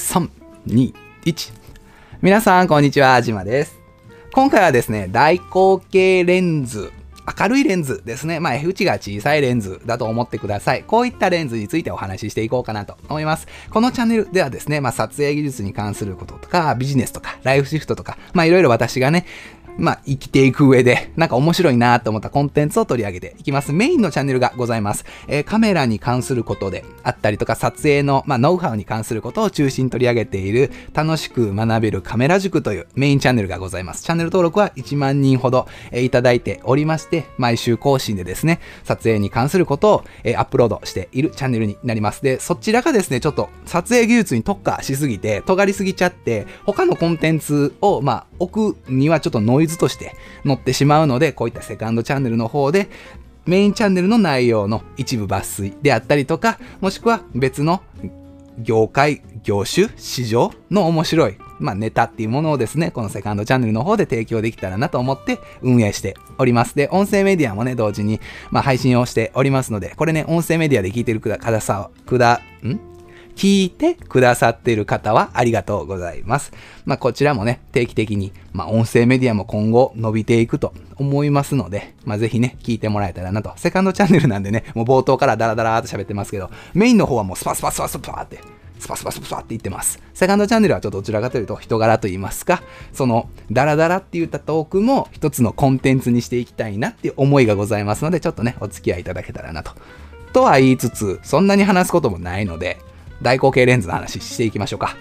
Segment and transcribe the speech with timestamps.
[0.00, 0.28] 3、
[0.66, 0.92] 2、
[1.24, 1.52] 1。
[2.20, 3.20] 皆さん、こんにちは。
[3.22, 3.78] じまです。
[4.32, 6.90] 今回はですね、大口径レンズ。
[7.38, 8.40] 明るいレンズですね。
[8.40, 10.82] まあ、F 値が小さいレンズだと思ってください。
[10.82, 13.46] こういったレンズについてお話ししていこうかなと思います。
[13.70, 19.26] このチャンネルではですね、まあ、撮影技術に関することとか、ビジネスとか、ライフシフトとか、まあ、いろいろ私がね、
[19.80, 23.72] まあ、生きていく上で、なんか面白いなと思ったコンテンツを取り上げていきます。
[23.72, 25.04] メインのチャンネルがございます。
[25.26, 34.04] えー、カメラに関することであったりとか、撮影の、まあ、ノウハウに関することを中心に取り上げている、楽しく学べるカメラ塾というメインチャンネルがございます。
[34.04, 42.22] チャンネル登録は1万人ほど、えー、いただいておりまして、毎週更新でですね、撮影に関することを、えー、アップロードしているチャンネルになります。
[42.22, 52.88] で、そちらがですね、ちょっと撮影技術に特化しすぎて、尖りすぎちゃって、他のコンテンツを、まあ、置くにはちょっとノイズとして載ってしまうので、こういったセカンドチャンネルの方で、
[53.46, 57.82] メインチャンネルの内容の一部抜粋であったりとか、もしくは別の
[58.58, 66.74] 業界、業種、市場の面白い、まあ、ネタっていうものをですね、このセカンドチャンネルの方で提供できたらなと思って運営しております。
[66.76, 72.89] で、音声メディアもね、同時に、まあ、配信をしておりますので、これね、音声メディアで聞いてるくださ、くだ、ん？
[73.40, 76.52] 聞いてくださっている方はありがとうございます。
[76.84, 83.50] まあ、こちらもね、定期的に、まあ、音声メディアも今後伸びていくと思いますので、まあ、ぜひね、聞いてもらえたらなと。
[83.56, 88.40] セカンドチャンネルなんでね、もう冒頭からダラダラーと喋ってますけど、メインの方はもうスパスパスパスパーって、
[88.78, 89.98] スパスパスパスパって言ってます。
[90.12, 99.72] セカンドチャンネルはちょっとどちらかというと人柄と言いますか、そのダラダラって言ったトークも一つのコンテンツにしていきたいなっていう思いがございますので、ちょっとね、お付き合いいただけたらなと。
[100.34, 102.78] とは言いつつ、そんなに話すこともないので、
[103.22, 104.96] 大口径レンズの話していきましょうか。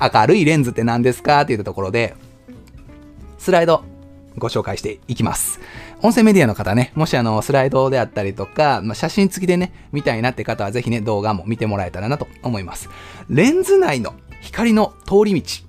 [0.00, 2.14] 明るいレンズって何ですかって言ったところで、
[3.38, 3.84] スライド
[4.38, 5.60] ご紹介していきます。
[6.02, 12.88] 音声メディアの方ね、もしあの、スライドであったりとか、まあ、写真付きでね、見たいなって方はぜひね、動画も見てもらえたらなと思います。
[13.28, 15.64] レンズ内の光の通り道。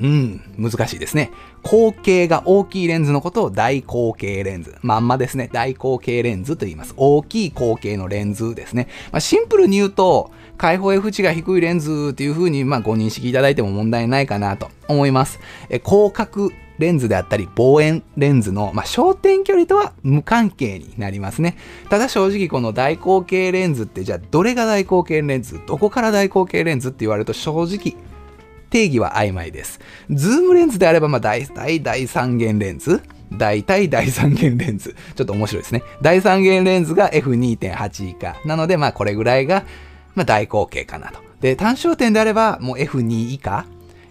[0.00, 1.30] うん、難しいですね。
[1.64, 4.76] 口径が大きいレンズのことを大口径レンズ。
[4.82, 5.48] まんまですね。
[5.52, 6.94] 大口径レンズと言います。
[6.96, 8.88] 大きい口径のレンズですね。
[9.10, 15.40] まあ、シンプルに言うと、開放 F 値が低いレンズっていう風に、まあ、ご認識いただいても問題ないかなと思います。
[15.70, 21.56] え広角レンズであったり、望遠レンズの、まあ、焦点距離とは無関係になりますね。
[21.88, 25.60] ただ正直この大口径レンズってじゃあどれが大口径レンズ？
[25.66, 27.96] どこから大口径レンズって言われると正直
[28.70, 29.80] 定義は曖昧です。
[30.10, 33.02] ズームレンズであれば、まあ、大体大三元レンズ
[33.32, 34.94] 大体大三元レンズ。
[35.14, 35.82] ちょっと面白いですね。
[36.02, 38.36] 大三元レンズが F2.8 以下。
[38.44, 39.64] なので、まあこれぐらいが
[40.14, 41.20] まあ、大口径かなと。
[41.40, 43.66] で、単焦点であれば、もう F2 以下、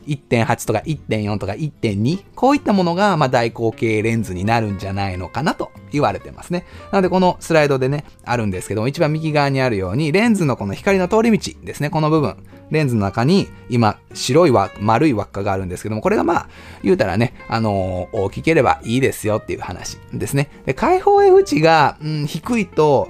[0.07, 6.65] 1.8とか1.4とか1.2、こういったものが、まあ、大口径レンズになるんじゃないのかなと言われてますね。
[6.91, 12.35] なので、このスライドでね、あるんですけども、一番右側にあるように、レンズのこの光の通り道ですね、この部分。
[12.71, 16.49] レンズの中に、今、白い輪、丸い輪っかがあるんですけども、これがまあ、
[16.83, 20.49] 言うたらね、あのー、大きければいいですよっていう話ですね。
[20.65, 23.09] で、開放 F 値が、うん、低いと、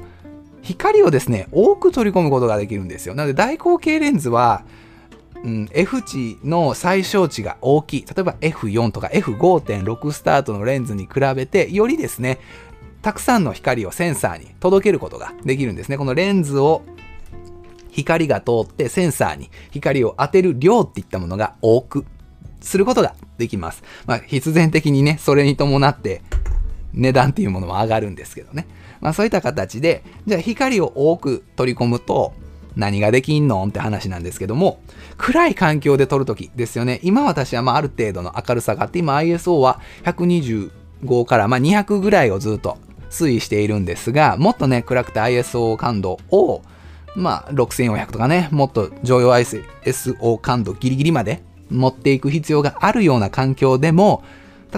[0.63, 3.15] 光をですね、多く取り込むことができるんですよ。
[3.15, 4.63] なので大口径レンズは、
[5.43, 8.05] うん、F 値の最小値が大きい。
[8.05, 12.39] 例えば F4 とか F5.6 スタートのレンズに比べて、よりですね、
[13.01, 15.97] たくさんの光をセンサーに届けることができるんですね。
[15.97, 16.83] このレンズを
[17.91, 22.05] 光が通ってセンサーに光を当てる量っていったものが多く
[22.61, 23.83] することができます。
[24.05, 26.21] まあ、必然的にね、それに伴って
[26.93, 28.67] 値段っていうものも上がるんですけどね。
[29.01, 32.33] まあそういった形で、じゃあ光を多く取り込むと
[32.75, 34.79] 何ができんのって話なんですけども、
[35.17, 36.99] 暗い環境で撮るときですよね。
[37.03, 42.77] 今私はまあある程度の明るさがあって、今 ISO は125からまあ200ぐらいをずっと
[43.09, 46.61] 推移しているんですが、もっとね、暗くて ISO 感度を
[47.15, 54.23] まあ6400とかね、もっと常用 ISO 感度ギリギリまで持っていく必要があるような環境でも、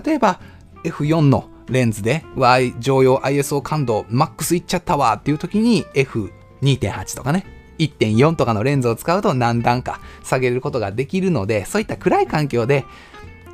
[0.05, 0.39] 例えば
[0.83, 7.45] F4 のレンズで、Y 常用 ISO 感度マックスいっちゃったわっていう時に F2.8 とかね、
[7.79, 12.85] 1.4とかのレンズを使うと何段か下げることができるので、そういった暗い環境で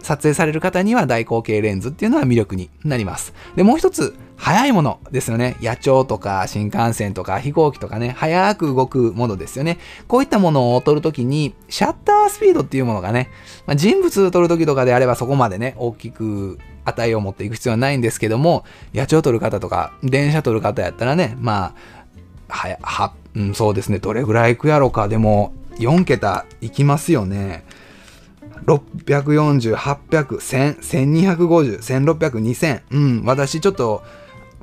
[0.01, 3.33] 撮影される方には大口径レンズっていうのは魅力になります。
[3.55, 5.55] で、もう一つ、速いものですよね。
[5.61, 9.77] 野鳥とか新幹線とか飛行機とかね、速く動くものですよね。
[10.07, 13.29] こういったものを撮るときに、シャッタースピードっていうものがね、
[13.67, 18.65] まあ、人物撮るときとかであればそこまでね、大きく値を持っていく必要はないんですけども、
[18.95, 21.75] 野鳥取る方とか、電車取る方やったらね、ま
[22.49, 25.07] あ、は、は、うん、そうですね、どれぐらいいくやろか。
[25.07, 27.63] でも、4桁いきますよね。
[28.65, 32.81] 640、800、1000、1250、1600、2000。
[32.91, 34.03] うん、私ちょっと、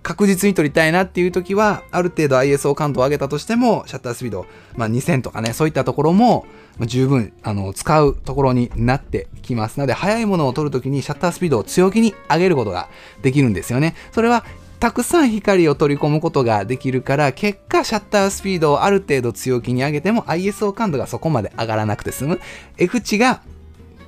[0.02, 6.46] 確実に撮りたいなっていう時は、ある程度 ISO 感度を上げたとしても、シャッタースピード、まあ、2000とかね、そういったところも、
[6.80, 12.88] 十分、あの、使うところになってきますので、速いものを撮るときにシャッタースピードを強気に上げることが
[13.22, 13.96] できるんですよね。
[14.12, 14.44] それは、
[14.80, 22.40] たくさん光を取り込むことができるから、結果、シャッタースピードをある程度強気に上げても ISO 感度がそこまで上がらなくて済む。
[22.76, 23.42] F 値が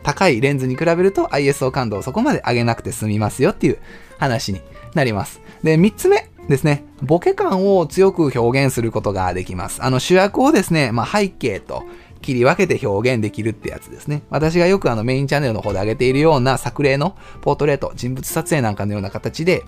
[0.02, 3.78] 高いレンズに比べると ISO 感度をそこまで上げなくて済みますよっていう
[4.19, 4.61] 話に
[4.94, 5.40] なります。
[5.64, 6.84] で、3つ目ですね。
[7.02, 9.82] ボケ感を強く表現することができます。
[9.82, 11.82] あの主役をですね、まあ、背景と
[12.22, 14.22] 切り分けて表現できるってやつですね。
[14.31, 19.64] 私がよくあのメインチャンネルの方で上げているような作例のポートレート、人物撮影なんかのような形で、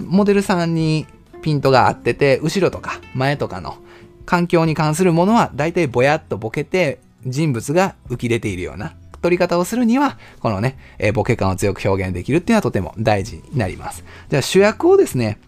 [0.00, 1.06] モデルさんに
[1.42, 3.76] ピントが合ってて、後ろとか前とかの
[4.26, 14.04] 環境に関するものは大体ぼやっとボケて人物が浮き出ているような取り方をするには、このね、え、ボケ感を強く表現できるっていうのはとても大事になります。
[14.30, 15.38] じゃあ主役をですね、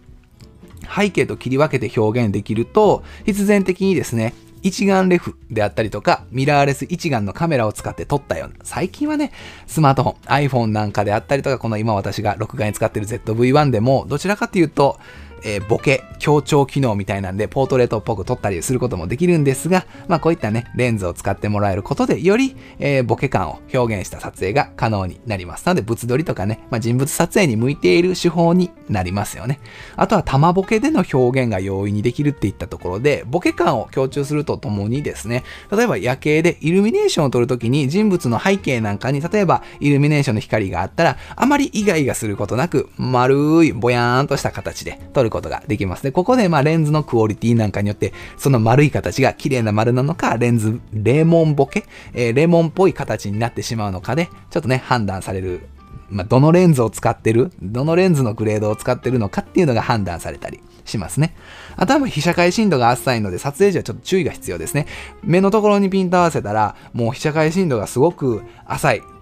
[0.95, 4.33] 背景と切り分けて表現できると、必然的にですね、
[4.63, 9.31] 一眼レフであったりとか、ミラーレス一眼のカメラを使って撮ったような、最近はね、
[9.67, 10.15] スマートフォン、
[10.47, 14.99] iPhone なんかであったりとか、この今私が録画に使ってる ZV-1 でも、どちらかというと、
[15.43, 25.65] えー、ボケ、強調機能みたいなんで、ポートレートっぽく撮ったりすることもできるんですが、まあこういったね、レンズを使ってもらえることで、より、えー、ボケ感を表現した撮影が可能になります。
[25.65, 29.59] なので、物撮りとかね、まあ、人物撮影に向いている手法になりますよね。
[29.95, 46.03] あとは、玉ボケでの表現が容易にできるっていったところで、ボケ感を強調するとともにですね、例えば夜景でイルミネーションを撮るときに、人物の背景なんかに、例えばイルミネーションの光があったら、あまりイガイガすることなく、丸い、ぼやーんとした形で撮ることができます。
[46.03, 51.83] で、ここでまあレンズのクオリティなんかによって、その丸い形が綺麗な丸なのか、レンズ、レモンボケ、
[52.13, 55.67] えー、レモンっぽい形になってしまうのかで、ちょっとね、判断される
[56.09, 61.35] まあ、どのレンズを使ってる、どのレンズのグレードを使ってるのかっていうのが判断されたりしますね。
[61.75, 64.85] あとは被写界深度が浅いので撮影時はちょっと注意が必要ですね。
[65.23, 69.12] 目のところにピント合わせたら、もう被写界深度がすごく浅い。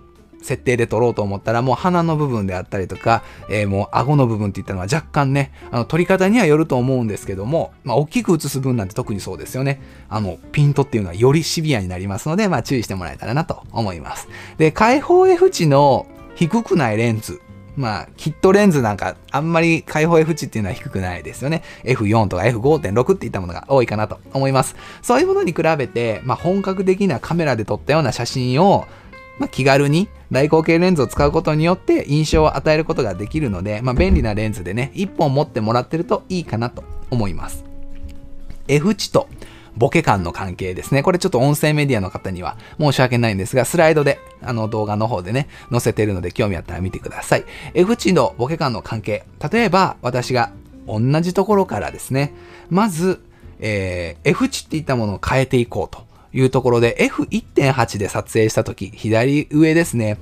[0.42, 9.82] 設定で撮ろうと思ったら、もう鼻の部分であったりとか、えー、もう顎の部分っていったのは若干ね、あの撮り方にはよると思うんですけども、まあ、大きく映す分なんて特にそうですよね。
[10.10, 14.28] あの、ピントっていうのはよりシビアになりますので、まあ注意してもらえたらなと思います。
[14.58, 16.06] で、開放 F 値の
[16.36, 17.40] 低くないレンズ。
[17.76, 21.64] まあ、キットレンズなんか、あんまり開放 F 値っていうのは低くないですよね。
[21.84, 24.76] F4 とか F5.6 っていったものが多いかなと思います。
[25.02, 28.86] そういうものに比べて、まあ、本格的なカメラで撮ったような写真を、
[29.39, 37.66] まあ、気軽に大口径レンズを使うことによって印象を与えることができるので、まあ、便利なレンズでね、1本持ってもらってるといいかなと思います。
[38.68, 39.28] F 値と
[39.75, 41.01] ボケ感の関係ですね。
[41.04, 47.45] これちょっと音声メディアの方には申し訳ないんですが、スライドで、あの動画の方でね、載せてるので興味あったら見てください。
[47.74, 49.24] F 値のボケ感の関係。
[49.51, 50.51] 例えば、私が
[50.88, 52.34] 同じところからですね、
[52.69, 53.22] まず、
[53.60, 56.11] えー、F 値っていったものを変えていこうと。
[56.33, 60.18] いうところで F1.8 で撮影したとき、左上ですね。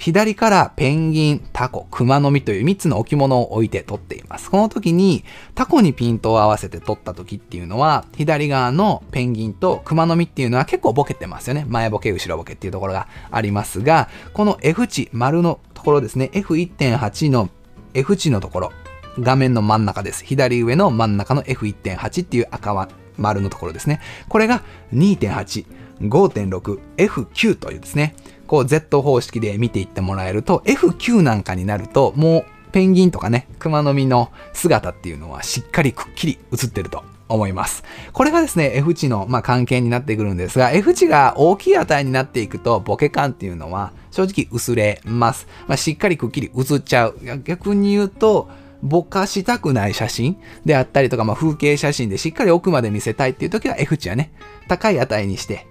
[0.00, 4.50] 左からペンギン、タコ、クマノミという3つの置物を置いて撮っています。
[4.50, 5.24] この時に
[5.54, 11.66] タコにピントを合わせて撮った時っていうのは、左側のペンギンとクマノミっていうのは結構ボケてますよね。
[11.68, 16.30] 前ボケ、後ろボケっていうところがありますが、この F 値、丸のところですね。
[16.32, 17.50] F1.8 の
[17.92, 18.72] F 値のところ、
[19.18, 20.24] 画面の真ん中です。
[20.24, 22.72] 左上の真ん中の F1.8 っていう赤
[23.20, 24.00] 丸のところですね。
[24.28, 24.62] これが
[24.94, 25.66] 2.8、
[26.02, 28.14] 5.6、F9 というですね、
[28.46, 37.84] こう Z 方式で見ていってもらえると、F9 なんかになると、もうペンギンとかね、熊の実の姿っていうのはしっかりくっきり映ってると思います。
[38.12, 45.46] これがですね、F 値の、まあ、関係になってくるんですが、F 値が大きい値になっていくと、ボケ感っていうのは正直薄れます。
[45.68, 47.18] まあ、しっかりくっきり映っちゃう。
[47.44, 48.48] 逆に言うと、
[48.82, 54.32] ぼかしたくない写真であったりとか、まあ、風景写真でしっかり奥まで見せたいっていう時は F 値はね、
[54.68, 55.66] 高い値にして、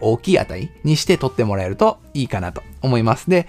[0.00, 3.30] 大きい値にして撮ってもらえるといいかなと思います。
[3.30, 3.46] で、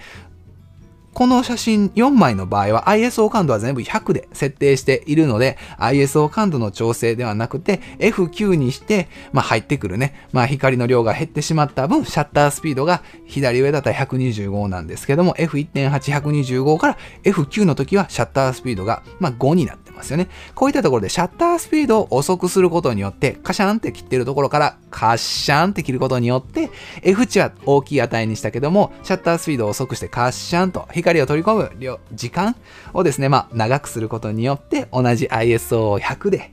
[1.14, 20.28] この写真4枚の場合は ISO 感度は全部100で設定しているので ISO 感度の調整ではなくて F9 にして、まあ、入ってくるね、まあ、光の量が減ってしまった分シャッタースピードが左上だったら125なんですけども F1.8125 から F9 の時はシャッタースピードが、まあ、5になってますよね。
[20.54, 26.70] こういったところでシャッタースピードを遅くすることによって、カシャンって切ってるところからカッシャンって切ることによって、
[27.02, 32.56] F 値は大きい値にしたけども、シャッタースピードを遅くしてカッシャンと光光を取り込む量、時間
[32.94, 36.50] をですね、まあ長くすることによって、同じ ISO100 で、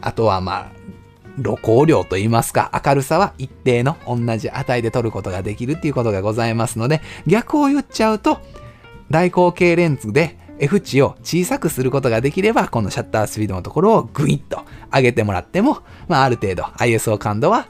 [0.00, 0.84] あとはまあ、
[1.42, 8.38] 露光量と言いますか、明るさは一定の同じ値で取ることができるっていうことがございますので、逆を言っちゃうと、
[9.10, 14.62] 大口径レンズで F 値を小さくすることができれば、このシャッタースピードのところをグイッと
[14.94, 17.66] 上げてもらっても、まあ、ある程度 ISO 感度は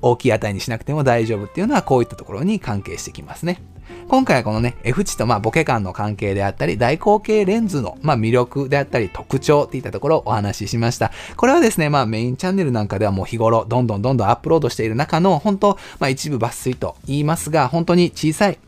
[0.00, 3.62] 大きい値にしなくても大丈夫っていうのはこういったところに関係してきますね。
[4.08, 11.10] 今回はこのね、F 値とまあボケ感の関係であったり、大口径レンズのまあ魅力であったり特徴っていったところをお話ししました。
[11.36, 18.58] これはですね、まあメインチャンネルなんかではもう日頃どんどんどんどんアップロードしている中の本当、まあ一部抜粋と言いますが、本当に小さい、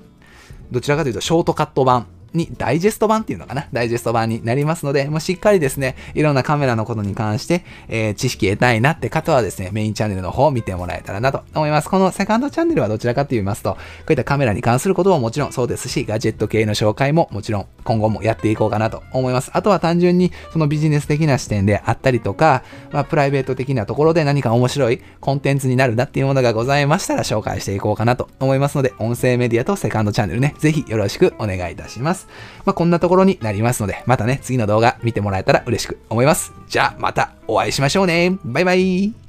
[0.70, 2.06] どちらかというとショートカット版
[2.36, 3.66] にダイジェスト版っていうのかな？
[3.72, 11.88] ダイジェスト版になりますので、もうしっかりですね、いろんなカメラのことに関して、えー、知識得たいなって方はですね、メインチャンネルの方を見てもらえたらなと思います。
[11.88, 13.78] このセカンドチャンネルはどちらかと言いますと、こ
[14.08, 19.50] ういったカメラに関することももちろんそうですし、ガジェット系の紹介ももちろん今後もやっていこうかなと思います。
[19.54, 22.62] あとは単純にそのビジネス的な視点であったりとか、
[22.92, 32.25] まあ、プライベート的なところで何か面白いコンテンツになるなっていうものがございましたら紹介していこうかなと思いますので、音声メディアとセカンドチャンネルね、ぜひよろしくお願いいたします。
[32.64, 36.52] まあ、こんなところになりますので、またね、次の動画見てもらえたら嬉しく思います。
[36.68, 38.36] じゃあ、またお会いしましょうね。
[38.44, 39.25] バイバイ。